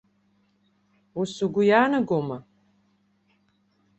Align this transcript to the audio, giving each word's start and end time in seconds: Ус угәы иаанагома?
Ус 1.19 1.33
угәы 1.45 1.63
иаанагома? 1.67 2.37